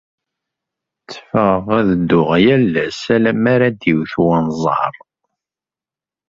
[0.97, 4.93] Tteffɣeɣ ad dduɣ yal ass, ala mi ara d-iwet unẓar.